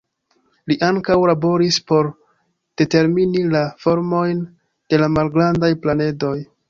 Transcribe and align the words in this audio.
Li 0.69 0.75
ankaŭ 0.85 1.17
laboris 1.31 1.77
por 1.91 2.09
determini 2.83 3.43
la 3.57 3.61
formojn 3.85 4.43
de 4.95 5.01
la 5.03 5.11
malgrandaj 5.19 5.71
planedoj. 5.85 6.37